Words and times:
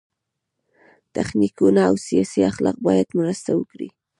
تخنیکونه 1.15 1.81
او 1.89 1.95
سیاسي 2.07 2.39
اخلاق 2.51 2.77
باید 2.87 3.07
مرسته 3.19 3.51
وکړي. 3.55 3.89